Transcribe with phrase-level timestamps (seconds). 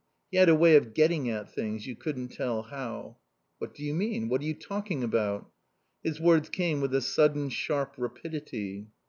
[0.31, 3.17] He had a way of getting at things, you couldn't tell how.
[3.59, 4.29] "What d'you mean?
[4.29, 5.51] What are you talking about?"
[6.03, 8.87] His words came with a sudden sharp rapidity.